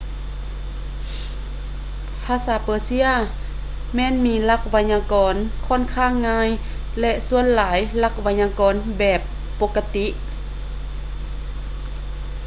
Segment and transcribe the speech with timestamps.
[2.23, 3.05] ພາສາເປີເຊຍ
[3.95, 5.35] ແມ່ນມີຫຼັກໄວຍາກອນ
[5.65, 6.49] ຂ້ອນຂ້າງງ່າຍ
[6.99, 9.21] ແລະ ສ່ວນຫຼາຍຫຼັກໄວຍາກອນແບບແບບ
[9.59, 10.07] ປົກກະຕິ